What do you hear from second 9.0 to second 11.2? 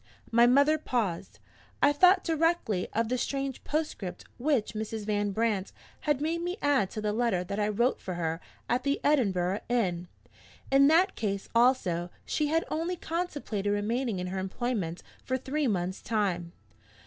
Edinburgh inn. In that